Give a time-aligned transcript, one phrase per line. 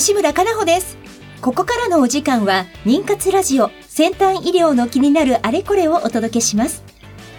[0.00, 0.96] 西村かなほです。
[1.42, 6.82] ここからのお時間は妊活ラジオ先端医療の気になるあれこれをお届けします。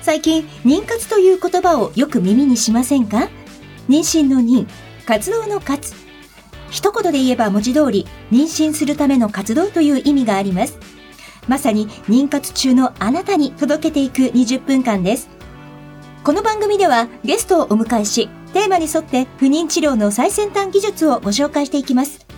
[0.04, 3.30] 最近妊活という言葉をよく耳にしませんか？
[3.90, 4.68] 妊娠の妊
[5.08, 5.96] 活動の活。
[6.70, 10.78] 一言で言えば文字通り妊娠するための活動という意味があります。
[11.48, 15.30] まさに妊活中のあなたに届けていく20分間です。
[16.24, 22.30] この番組ではゲストをお迎えしテーマに沿って不妊治療の最先端技術をご紹介していきます。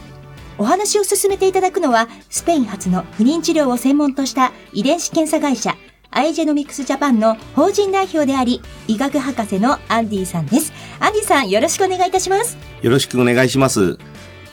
[0.57, 5.75] お話を進めていただくのは、スペイン発の不妊治療を専門とした遺伝子検査会社、
[6.11, 10.71] アイジェノミクスジャパンの法人代表であり、医学博士のアンディさんです。
[10.99, 12.57] アンディさん、よろしくお願いいたします。
[12.81, 13.97] よろしくお願いします。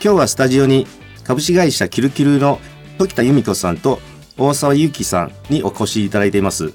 [0.03, 0.87] 今日はスタジオに
[1.23, 2.59] 株式会社キルキルの
[2.97, 3.99] 時田由美子さんと
[4.37, 6.73] 大沢祐樹さんにお越しいただいています。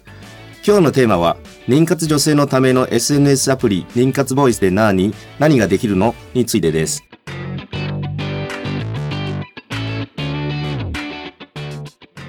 [0.64, 1.36] 今日のテーマは、
[1.68, 6.14] 妊活女性のための SNS アプリ、妊活ボイスで何何ができるの？
[6.34, 7.02] についてです。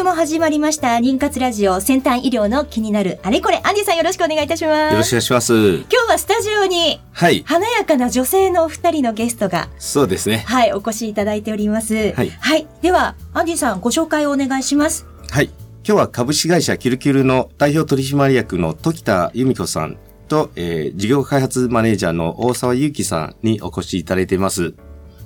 [0.00, 4.92] 週も始まりました妊活ラジオ先端医療の気になるあれこれアンディさんよろしくお願いいたします。
[4.92, 5.52] よろしくお願いします。
[5.52, 7.42] 今日はスタジオにはい。
[7.44, 10.38] 華やかな女性のお二人のゲストがそうですね。
[10.46, 12.14] はいお越しいただいております。
[12.14, 15.06] はい、はい、ではアンディさんご紹介をお願いします。
[15.28, 15.50] はい。
[15.84, 24.72] 今日は株式会社キルキルの代表取締役の時田由美子さんと、えー、事業開発マネージャーの大沢祐樹さんにお越しいただいています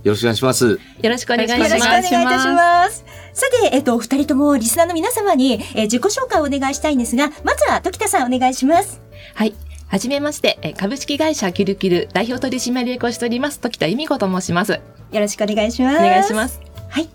[0.05, 0.65] よろしくお願いします。
[0.69, 1.75] よろしくお願いします。
[1.75, 3.05] よろしくお願いいたします。
[3.33, 9.01] さて、えっと、お二人ともリスナーの皆様に、えー、自己紹介をお願いしたいんですが、まずは時田さんお願いします。
[9.35, 9.55] はい。
[9.89, 14.73] はじめまして、株式会社キュルキル代表取締役をしております、時田由美子と申します。
[14.73, 14.81] よ
[15.13, 15.97] ろしくお願いします。
[15.97, 16.61] お願いします。
[16.91, 17.09] はい。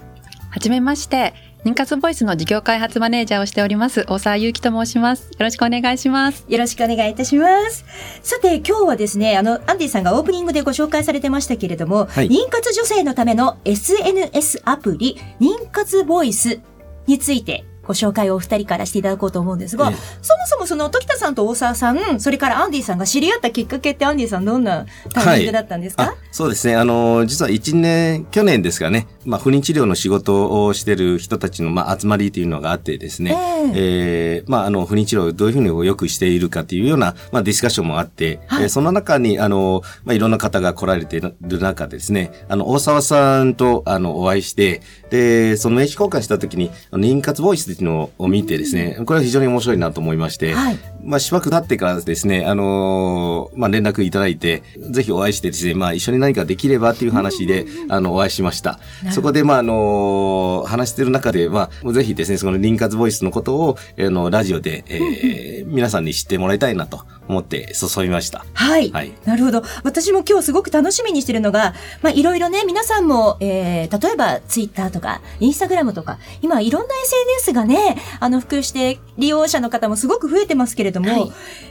[0.50, 1.36] はじめまして、
[1.66, 5.26] 妊活ボイスの事業開発マネージャーをしております大沢祐樹と申します。
[5.26, 6.46] よろしくお願いします。
[6.48, 7.84] よろしくお願いいたします。
[8.24, 16.62] さて今日はですねあのアンディさんがオープニングでご紹介されてましたけれども、はい、妊活女性のための SNS アプリ妊活ボイス
[17.08, 26.76] についてご紹介をお二人からしていただこうと思うんですが、ええ、そもそもその時田さんと大沢さん、それからアンディさんが知り合ったきっかけってアンディさんどんなタイミングだったんですか、はい、そうですね。
[26.76, 58.80] あの、実は1年、去年ですかね、まあ、不妊治療の仕事をしてる人たちの、まあ、集まりというのがあってですね、えー、えー、まあ、あの、不妊治療をどういうふうによくしているかというような、まあ、ディスカッションもあって、はい、えー、その中に、あの、まあ、いろんな方が来られている中ですね、あの、大沢さんと、あの、お会いして、で、その名刺交換した時に、妊活ボイスのを見てですね、これは非常に面白いなと思いまして、はい、まあ、しばく経ってからですね、あのー、まあ、連絡いただいて、ぜひお会いしてですね、まあ、一緒に何かできればっていう話で、あの、お会いしました。
[59.12, 68.46] そこで、まあ、あのー、話してる中で、まあ、ぜひですね、そのリンカズボイスのことを、あの、ラジオで、えー、皆さんに知ってもらいたいなと思って注ぎました。
[68.54, 68.92] はい。
[68.92, 69.14] はい。
[69.26, 69.64] なるほど。
[69.84, 81.22] 私も今日すごく楽しみにしてるのが、まあ、いろいろね、皆さんも、えー、例えば、ツイッターとか、インスタグラムとか、今、いろんな SNS がね、あの、普及して、利用者の方もすごく増えてますけれども、はい、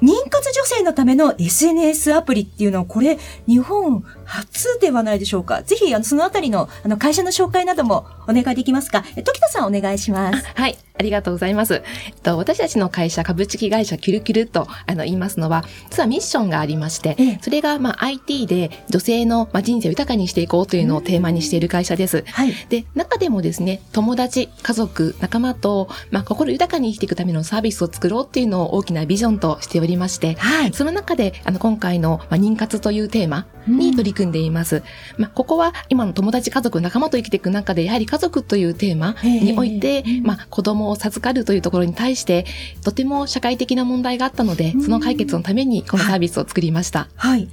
[0.00, 5.62] 妊活女性のための SNS アプリっていうのは、これ、日本初ではないでしょうか。
[5.62, 9.02] ぜひ、あの、そのあたりの、あの、会社の紹介などもお願いできますか。
[9.24, 10.44] 時田さんお願いします。
[10.54, 10.78] はい。
[10.98, 11.82] ありがとうございます。
[12.06, 22.24] えっと、私たちの会社、株式会社キュルキュルとあの言いますのは、実はミッションがありまして、ええ、それがまあ IT で女性のまあ人生を豊かにしていこうというのをテーマにしている会社です。
[22.26, 34.76] はい、で、中でもですね、友達、家族、仲間と、まあ、心豊かに生きていくためのサービスを作ろうっていうのを大きなビジョンとしておりまして、はい、その中で、あの、今回の、まあ、妊活というテーマに取り組んでいます。
[34.76, 34.82] うん、
[35.22, 42.46] まあ、ここは今の友達、家族、仲間と生きていく中で、やはり家族というテーマにおいて、まあ、子供を授かるというところに対して、
[42.82, 47.08] とても社会的な問題があったので、その解決のためにこのサービスを作りました。
[47.16, 47.48] はい、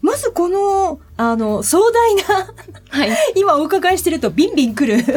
[0.00, 2.22] まずこの、あの、壮大な
[2.90, 5.04] はい、 今お伺いしてるとビンビン来る。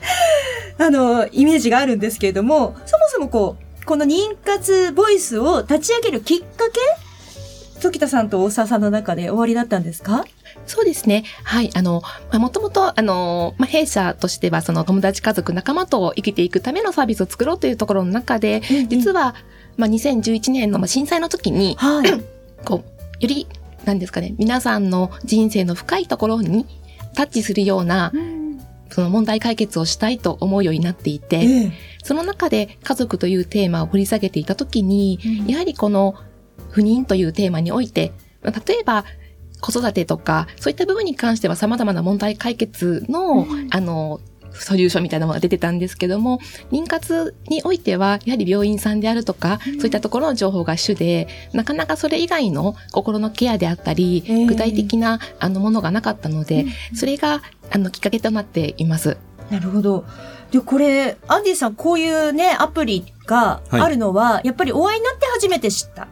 [0.78, 10.24] あの、イメージがあるんですけれども、そもそもこう、この妊活ボイスを立ち上げるきっかけ時田さんと大沢さんの中で終わりだったんですか？
[10.66, 11.24] そうですね。
[11.44, 11.70] はい。
[11.74, 19.34] あの、まあ、もともと、あの、まあ、弊社としては、その友達家族仲間と生きていくためのサービスを作ろうというところの中で、うんうん、実は、
[19.76, 22.10] まあ、2011年の震災の時に、はい、
[22.64, 23.46] こう、より
[23.84, 26.66] 何ですかね、皆さんの人生の深いところに
[27.14, 28.12] タッチするような、
[28.90, 31.72] その問題解決をしたいと思うようになっていて、ええ、
[32.02, 36.14] その中で家族というテーマを掘り下げていたときに、うん、やはりこの
[36.70, 39.04] 不妊というテーマにおいて、例えば
[39.60, 44.20] 子育てとか、そういった部分に関しては様々な問題解決の、うん、あの、
[44.52, 59.16] ソリューションみたいなものが出てたんですけども、妊活においては、やはり病院さんであるとか、そういったところの情報が主で、なかなかそれ以外の心のケアであったり、具体的なあのものがなかったので、それがあのきっかけとなっています。
[59.50, 60.04] なるほど。
[60.50, 66.08] で、これ、アンディさん、こういうね、アプリがあるのは、はい、やっぱりお会いになって初めて知った。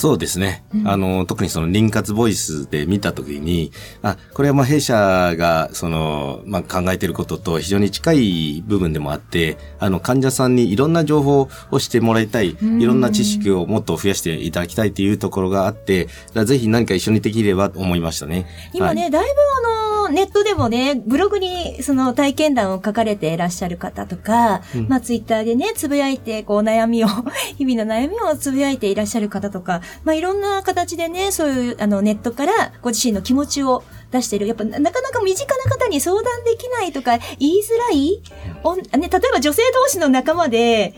[0.00, 0.64] そうですね。
[0.74, 3.70] うん、あの、特にその妊活ボイスで見たときに、
[4.00, 16.08] あ、これはまあ弊社が、その、まあ考えていることと非常に近い部分でもあって、あの、患者さんにいろんな情報をしてもらいたい、いろんな知識をもっと増やしていただきたいというところがあって、
[16.46, 18.46] ぜひ何か一緒にできればと思いましたね。
[18.72, 19.30] 今ね、はい、だいぶ
[19.66, 19.69] あの、
[20.10, 27.08] ネットでもね、ブログにその体験談を書かれていらっしゃる方とか、うん、まあツイッターでね、つぶやいて、こう悩みを、
[27.58, 34.46] 日々の悩みをつぶやいていらっしゃる方とか、まあ、いろんな形でね、そういう、あの、ネットからご自身の気持ちを出してる。
[34.46, 38.22] やっぱ、なかなか身近な方に相談できないとか、言いづらい？
[38.64, 40.94] おね、例えば女性同士の仲間で、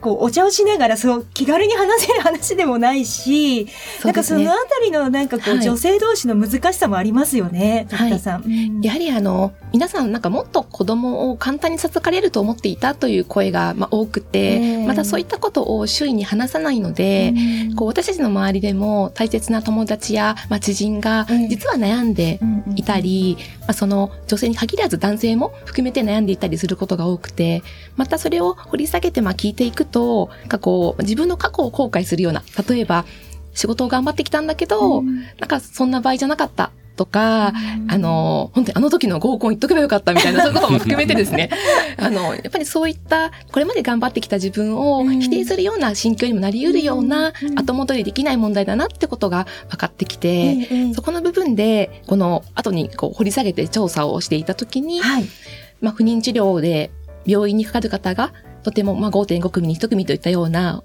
[0.00, 3.72] こう、お茶をしながら、そう、気軽に話せる話でもないし、ね、
[4.04, 17.34] なんかそのあたりの、なんかこう、はい、女性同士の難しさもありますよね、はい、さん、うん、やはりあの、皆さんなんかもっと子供を簡単に授かれると思っていたという声が、まあ、多くて、またそういったことを周囲に話さないので、
[17.76, 22.38] こう、私たちの周りでも大切な友達や、まあ、知人が、実は悩んで
[22.76, 27.62] いたり、まあ、その女性に限らず男性も含めて悩んでいたりすることが多くて、
[27.96, 33.04] またそれを掘り下げて、まあ、聞いていくと、なんかこう、自分の過去を後悔するような、例えば、
[33.54, 37.52] 仕事を頑張ってきたんだけど、うん、なんかそんな場合じゃなかったとか、
[37.88, 41.48] あの、本当にあの時の合コン言っとけばよかったみたいな、そういうことも含めてですね、
[41.96, 55.24] あの、やっぱりそういった、これまで頑張ってきた自分を否定するような心境にもなり得るような、後戻りできない問題だなってことが分かってきて、そこの部分で、この後にこう掘り下げて調査をしていた時に、はい、
[55.80, 56.90] まあ不妊治療で
[57.26, 58.32] 病院にかかる方が
[58.62, 60.82] とても、まあ、5.5組に1組といったような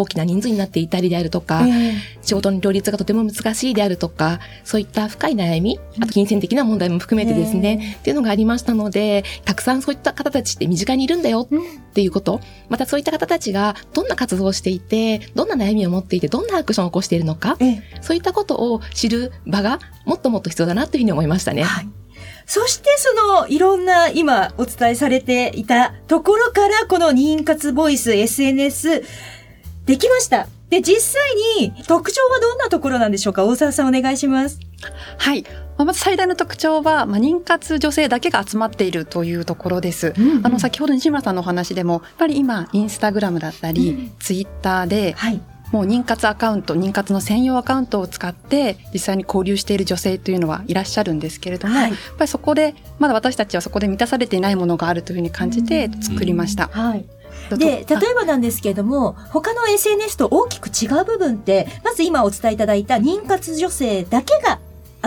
[0.00, 21.62] 大きな人数になっていたりであるとか、えー、仕事の両立がとても難しいであるとか、そういった深い悩み、あと金銭的な問題も含めてですね、えー、っていうのがありましたので、たくさんそういった方たちって身近にいるんだよっていうこと、またそういった方たちがどんな活動をしていて、どんな悩みを持っていて、どんなアクションを起こしているのか、えー、そういったことを知る場がもっともっと必要だなというふうに思いましたね。
[21.62, 21.88] はい
[22.46, 29.02] そしてそのいろんな今お伝えされていたところからこの妊活ボイス SNS
[29.84, 30.48] できました。
[30.70, 31.22] で、実際
[31.60, 33.44] に特徴はどんなところなんでしょうか？
[33.44, 34.58] 大沢さんお願いします。
[35.16, 35.44] はい。
[35.78, 40.14] まず最大の特徴は、まあ、妊活女性だけが集まっているというところです。
[40.16, 45.40] うんうん、あの、先ほど西村さんのお話でも、やっぱり今、インスタグラムだったり、うん、ツイッターで、はい、
[45.72, 56.68] もう妊活アカウント、妊活の専用アカウントを使って実際に交流している女性というのはいらっしゃるんですけれども、はい、やっぱりそこでまだ私たちはそこで満たされていないものがあるというふうに感じて作りました。
[56.68, 57.04] はい。
[57.50, 64.58] で、例えばなんですけれども、他の SNS と大きく違う部分って、まず今お伝えいただいた妊活女性だけが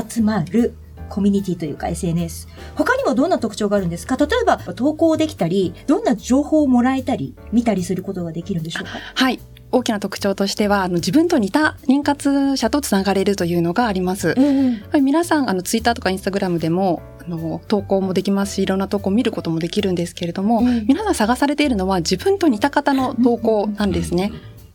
[0.08, 0.74] 集まる
[1.10, 2.48] コミュニティというか SNS。
[2.76, 4.16] 他にもどんな特徴があるんですか？
[4.16, 8.92] 例えば投稿できたり、どんな情報をもらえたり、見たりすることができるんでしょうか？
[9.16, 9.40] はい。
[9.72, 14.34] 大きな特徴としてはあの自分と似た妊活者とつながれるというのがあります。
[14.36, 24.32] うん、皆さんあのツイッターとかインスタグラムでもあの投稿もできますしいろんな投稿を見ることもできるんですけれども、うん、皆さん探されているのは自分と似た方の投稿なんですね。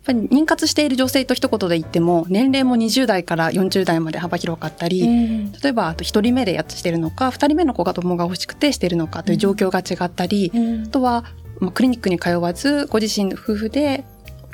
[0.06, 10.52] やっぱり妊活している女性と一言で言っても年齢も20代から40代まで幅広かったり、例えばあと1人目でやっしてるのか2人目の子が供が欲しくてしてるのかという状況が違ったり、
[10.84, 11.24] あとは
[11.60, 14.04] まあ、クリニックに通わずご自身夫婦で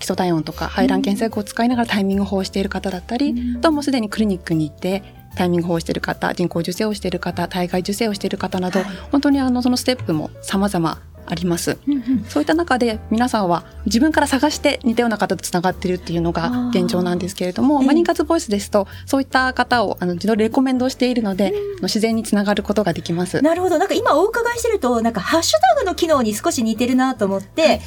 [0.01, 5.05] 基礎体温とか排卵検査薬を使いながらタイミング法をしている方だったり、うん、ともうすでにクリニックに行って
[5.37, 23.41] タイミング法をしている方人工授精をしている方体外受精をしている方など、はい、本当にあのそのステップも様々あります、うんうん、そういった中で皆さんは自分から探して似たような方とつながっているっていうのが現状なんですけれども、まあ、妊活ボイスですとそういった方をあの自動でレコメンドしているので、うん、自然につながることができます。
[23.43, 23.79] なるほど。
[23.79, 27.79] なんか今お伺いしてるとなんかハッシュタグの機能に少し似てるなと思って、はい、例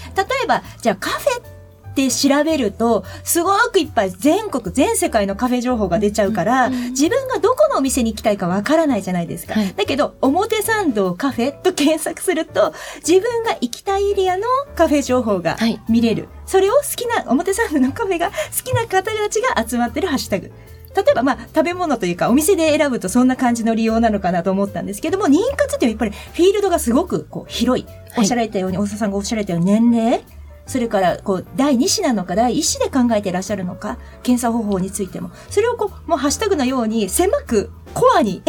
[0.44, 1.53] えばじゃあカフェ
[1.94, 9.54] って調べると、すごくいっぱい全国、全世界のカフェ情報が出ちゃうから、自分がどこのお店に行きたいかわからないじゃないですか。
[9.54, 12.74] はい、だけど、表参道カフェと検索すると、
[13.08, 14.44] 自分が行きたいエリアの
[14.76, 15.58] カフェ情報が
[15.88, 16.24] 見れる。
[16.24, 18.34] はい、それを好きな、表参道のカフェが好
[18.64, 20.52] きな方たちが集まってるハッシュタグ。
[20.96, 27.88] 例えばまあ食べ物というかお店で選ぶとそんな感じの利用なのかなと思ったんですけども、妊活ってやっぱりフィールドがすごくこう広い。
[28.16, 30.22] おっしゃられたように、大沢さんがおっしゃられたように年齢、
[30.66, 35.32] それから、こう、第2子なのか、第1子で考えていらっしゃるのか、検査方法についても。
[35.50, 38.42] それをこう、もうハッシュタグのように、狭く、コアに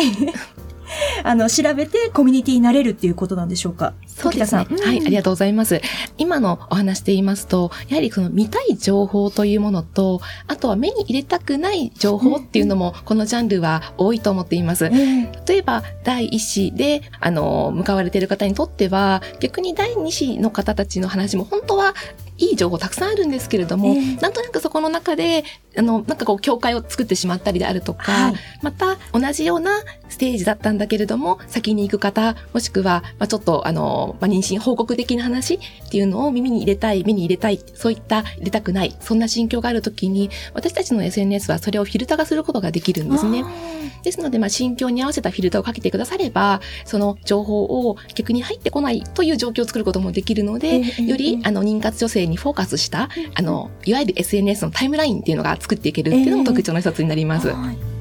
[1.25, 3.95] あの、調べてコミュニティになれるっていうことなんでしょうか？
[4.07, 4.67] そうですね。
[4.85, 5.81] はい、ありがとうございます。
[6.19, 14.91] 今のお話で言いますと、やはりその見たい情報というものと、あとは目に入れたくない情報っていうのも、このジャンルは多いと思っています。
[14.91, 21.95] 例えば、第一子で、あの、向かわれている方にとっては、逆に第二子の方たちの話も本当は
[22.39, 25.45] いい情報たくさんあるんですけれども、えー、なんとなくそこの中で、
[25.77, 43.45] あの、なんかこう、境界を作ってしまったりであるとか、はい、また、同じようなステージだったんだけれども、先に行く方、もしくは、まあ、ちょっと、あの、まあ、妊娠報告的な話っていうのを耳に入れたい、目に入れたい、そういった入れたくない、そんな心境があるときに、私たちの SNS はそれをフィルター化することができるんですね。
[44.03, 57.49] ですので、まあ、心境に合わせたフィルターをかけてくだされば、その情報を逆に入ってこないという状況を作ることもできるので、より、あの、妊活女性にフォーカスした、あの、いわゆる SNS のタイムラインっていうのが作っていけるっていうのも特徴の一つになります。
[57.49, 57.95] えー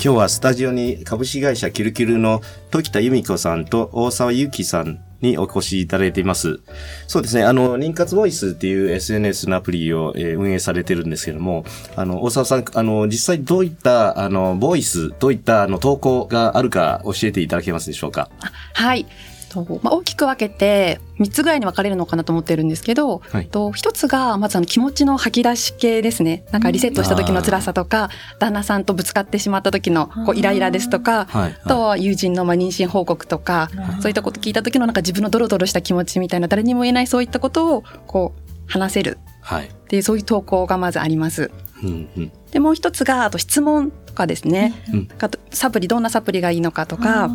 [0.00, 6.60] 今日はスタジオに株式会社キルキルの時田由美子さんと大沢由紀さんにお越しいただいています。
[7.06, 7.44] そうですね。
[7.44, 11.64] あの、妊活ボイスっていう SNS のアプリを、えー、運営されてるんですけども、
[11.96, 18.30] あの、大沢さん、あの、実際どういった、あの、ボイス、どういったあの投稿があるか教えていただけますでしょうか？
[18.74, 19.06] はい。
[19.48, 26.44] とまあ、大きく分けて3つぐらいに分かれるのかなと思ってるんですけど、はい、と1つがまずあの気持ちの吐き出し系ですね。
[26.52, 39.18] なんかリセットした時の辛さとか、旦那さんとぶつかってしまった時のこうイライラですとか、あとは友人のまあ妊娠報告とか、そういったこと聞いた時のなんか自分のドロドロした気持ちみたいな誰にも言えないそういったことをこう話せる
[39.56, 41.50] っていう、そういう投稿がまずあります。
[41.82, 45.08] うんうん、でもう一つがあと質問とかですね、うん、
[45.50, 47.30] サプリどんなサプリがいいのかとか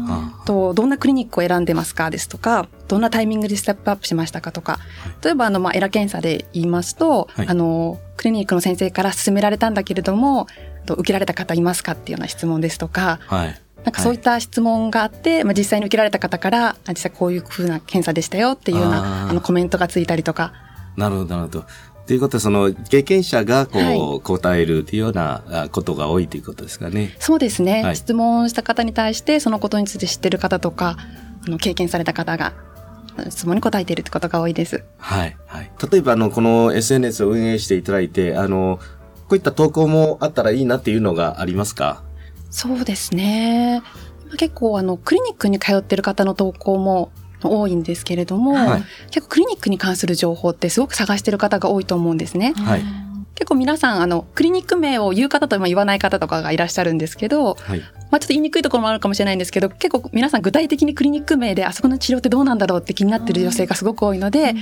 [0.45, 4.79] とどんなクリニックを選んでますかですとかどんなタイミングでステップアップしましたかとか。
[5.23, 10.47] 例えばあの、まあ、エラ検査で言いますと、はい、あのクリニックの先生から勧められたんだけれども
[10.85, 20.53] 受けられた方いますかっていうような質問ですとか、はい、なんかそういった質問があって、はい、まあ、実際に受けられた方から実際こういうふうな検査でしたよっていうようなあのコメントがついたりとか。
[20.97, 21.65] なるほど、なるほど。
[22.05, 27.15] ということは、その経験者がこう、はい、答えるというようなことが多いということですかね。
[27.19, 30.97] そうですね、はい、質問した方に対して、そのことについて知ってる方とか、
[31.45, 32.53] あの経験された方が
[33.29, 34.83] 質問に答えているってことが多いです。
[34.97, 35.37] はい。
[35.45, 35.71] はい。
[35.91, 38.79] 例えば、あの、この SNS を運営していただいて、あの、
[39.27, 42.03] こういった投稿もあったらいいなっていうのがありますか？
[42.49, 43.81] そうですね。
[44.37, 47.11] 結構、あの、クリニックに通ってる方の投稿も
[47.49, 52.53] 多いんですけれども、はい、結構クリニックに関する情報ってすごく探してる方が多いと思うんですね。
[52.55, 52.83] はい、
[53.35, 57.79] 結構皆さんあのクリニック名を言う方と言わない方とかがいらっしゃるんですけど、はい、
[58.11, 64.53] まあ、ちょっと言いにくいところもあるかもしれないんですけど結構皆さん具体的にクリニック名であそこの治療ってどうなんだろうって気になってる女性がすごく多いので、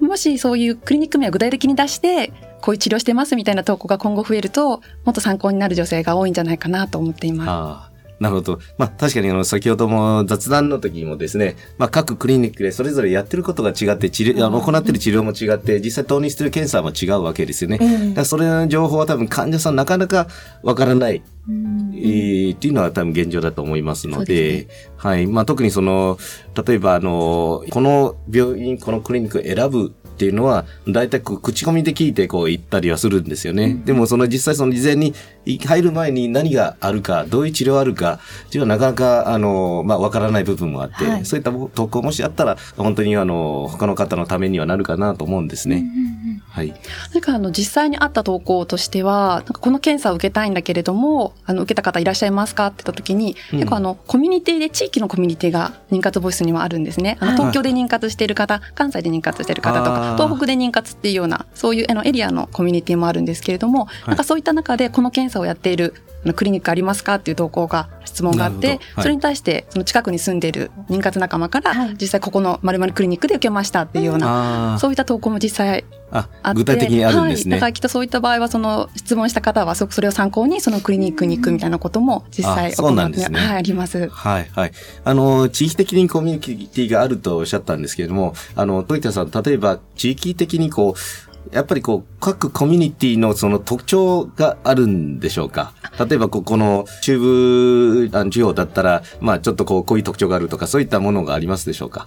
[0.00, 7.89] もしそういうクリニック名を具体的に出してこういう治療してますみたいな投稿が今後増えるともっと参考になる女性が多いんじゃないかなと思っています。
[8.20, 8.60] なるほど。
[8.76, 17.78] まあ確かにあの先ほども雑談の時もですね、まあ各クリニックでそれぞれやってることが違って治療、あの行ってる治療も違って、実際投入してる検査も違うわけですよね。
[17.78, 20.28] だからそれの情報は多分患者さんなかなか
[20.62, 21.22] わからない。
[21.48, 25.26] えー、っていうのは多分現状だと思いますので、でね、はい。
[25.26, 26.18] まあ特にその、
[26.66, 33.64] 例えばあの、この病院、このクリニックを選ぶっていうのは、大体口コミで聞いてこう言ったりはするんですよね。
[33.64, 35.14] うん、でもその実際その事前に
[35.46, 45.76] 入る前に何があるか、どういう治療あるか、っていうのはなかなか、あの、まあ、わからない部分もあって、はい、そういった投稿もしあったら、本当にあの、他の方のためにはなるかなと思うんですね。
[45.76, 46.74] うんうんうんはい。
[47.14, 57.18] なんかあの、実際にあった投稿としては、なんかこの検査を受けたいんだけれども、あの、受けた方いらっしゃいますかって言った時に、うん、結構あの、コミュニティで、地域のコミュニティが妊活ボイスにはあるんですね。
[57.20, 65.94] あの、東京で妊活している方、関西で妊活している方とか、東北で妊活っていうような、そういうあのエリアのコミュニティもあるんですけれども、なんかそういった中でこの検査をやっている
[66.34, 77.54] クリニックありますかっていう投稿が質問があって、はい、それに対してその近くに住んでいる妊活仲間から、実際ここのまるまるクリニックで受けましたっていうような、そういった投稿も実際あ具体的にあるんですね。
[77.54, 84.08] はい、だからきっとそういった場合はその質問した方はそれを参考にそのクリニックに行くみたいなことも実際行って、ね、はい、あります。
[84.08, 84.72] はいはい。
[85.04, 95.72] あの地域的にコミュニティがあるとおっしゃったんですけれども、あのトイタさん例えば地域的にこうやっぱりこう、各コミュニティのその特徴があるんでしょうか？
[95.98, 102.06] 例えばここの中部地方だったら、まあちょっとこう、こういう特徴があるとか、そういったものがありますでしょうか？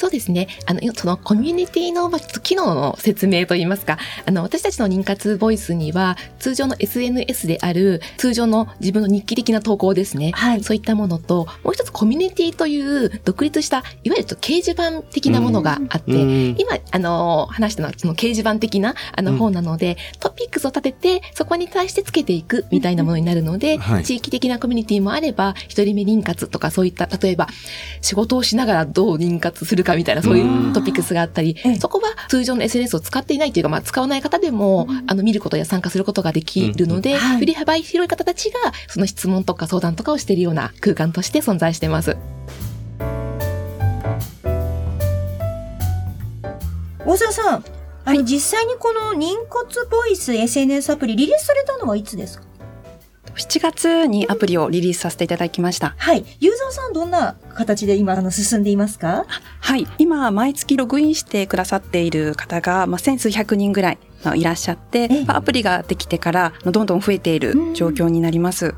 [0.00, 0.48] そうですね。
[0.64, 10.30] あの、そのコミュニティの、まあ、機能の説明といいますか、あの、私たちの妊活ボイスには、通常の SNS である、通常の自分の日記的な投稿ですね。
[10.34, 10.64] はい。
[10.64, 27.48] そういったものと、もう一つコミュニティという独立した、いわゆる掲示板的なものがあって、今、あの、話したのはその掲示板的な、あの、方なので、トピックスを立てて、そこに対してつけていくみたいなものになるので、はい、地域的なコミュニティもあれば、一人目妊活とかそういった、例えば、
[28.00, 42.16] 仕事をしながらどう妊活するかみたいな、そういうトピックスがあったり、そこは通常の SNS を使っていないというか、まあ、使わない方でも、あの、見ることや参加することができるので、振り幅広い方たちが、その質問とか相談とかをしているような空間として存在してます。
[47.06, 47.64] 大沢さん、あの、
[48.04, 52.49] はい、実際にこの妊活ボイス SNS アプリリリースされたのはいつですか？
[53.36, 55.94] 7月にアプリをリリースさせていただきました。
[55.96, 56.24] はい。
[56.40, 59.24] ユーザーさんどんな形で今あの進んでいますか？
[59.60, 59.86] はい。
[59.98, 63.98] 今、毎月ログインしてくださっている方が、まあ、千数百人ぐらい
[64.34, 68.74] いらっしゃって、アプリができてからどんどん増えている状況になります。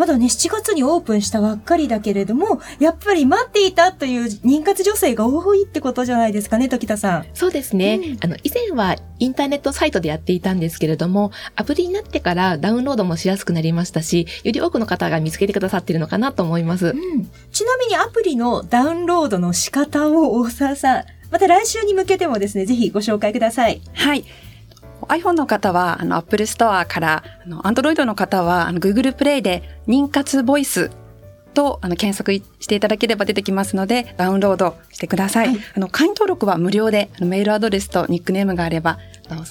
[0.00, 7.26] まだね、7月にオープンしたばっかりだけれども、やっぱり待っていたという妊活女性が多いってことじゃないですかね、時田さん。
[7.34, 8.00] そうですね。
[8.02, 16.86] うん、あの、以前はインターネットサイトでやっていたんですけれども、アプリになってからダウンロードもしやすくなりましたし、より多くの方が見つけてくださっているのかなと思います。
[16.86, 16.94] うん、
[17.52, 23.82] ちなみにアプリのダウンロードの仕方を大沢さん、また来週に向けてもですね、ぜひご紹介ください。
[23.92, 24.24] はい。
[25.10, 30.90] iPhone の方は、あの、Apple Store から、あの、Android の方は、あの、Google Play で、妊活ボイス
[31.54, 35.48] と、あの、検索していただければ出てきますので、ダウンロードしてください。
[35.48, 38.98] はい、あの、会員登録は無料で、メールアドレスとニックネームがあれば、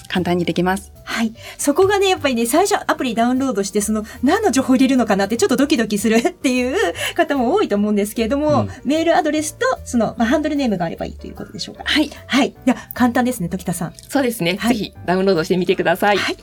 [0.08, 0.92] 簡単にできます。
[1.04, 1.32] はい。
[1.58, 6.76] そこがね、やっぱりね、最初アプリダウンロードして、その、何の情報入れるのかなってちょっとドキドキする っていう
[7.14, 11.84] 方も多いと思うんですけれども、うん、メールアドレスと、その、まあ、ハンドルネームがあればいいということでしょうか。
[11.86, 12.10] はい。
[12.26, 12.48] はい。
[12.48, 13.94] いや、簡単ですね、時田さん。
[14.08, 14.56] そうですね。
[14.58, 16.16] はい、ぜひ、ダウンロードしてみてください。
[16.16, 16.36] はい。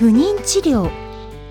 [0.00, 0.90] 不妊治療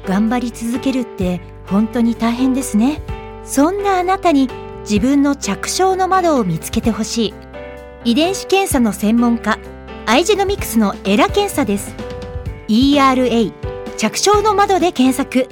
[0.08, 3.00] 頑張り続けるって本当に大変ですね
[3.50, 4.48] そんなあなたに
[4.82, 7.34] 自分の着床の窓を見つけてほしい。
[8.06, 9.58] 遺伝子検査の専門家
[10.06, 11.96] アイジェノミクスのエラ検査です。
[12.68, 13.52] ERA
[13.98, 15.50] 着床の窓で検索。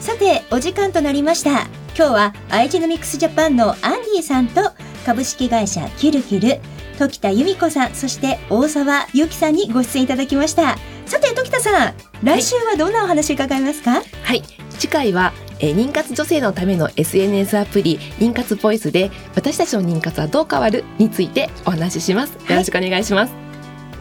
[0.00, 1.68] さてお時間となりました。
[1.96, 3.78] 今日はアイジェノミクスジャパンのアン
[4.12, 4.72] ディさんと
[5.06, 6.60] 株式会社キュルキュル、
[6.98, 10.76] 時田由美子さん、そして大沢由紀さんにご出演いただきました。
[11.06, 14.02] さて、時田さん、来週はどんなお話伺いますか？
[14.24, 14.42] はい、
[14.80, 22.32] 次回はえ妊活女性のための SNS アプリ妊活ボイスで私たちの妊活はどう変わるについてお話しします。
[22.32, 23.32] よろしくお願いします。
[23.32, 23.38] は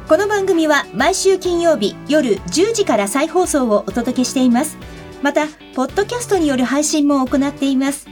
[0.06, 4.76] い、この番組は毎週金曜日夜10時から再放送をお届けしています。
[5.22, 8.08] また、ポッドキャストによる配信も行っています。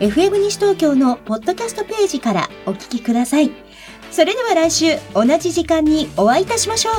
[0.00, 3.50] FM 西東京のポッドキャストページからお聞きください。
[4.10, 6.94] それでは来週同じ時間にお会いいたしましょう。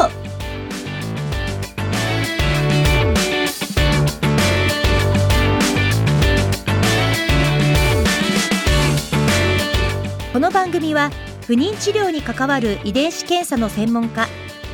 [10.31, 11.09] この番組は
[11.47, 14.27] 不妊治療に関わる遺伝子検査の専門家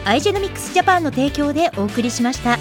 [0.03, 2.57] アイジェノミクスジャパンの提供でお送りしました。